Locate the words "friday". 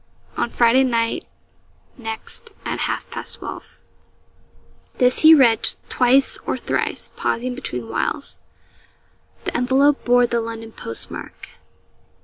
0.49-0.83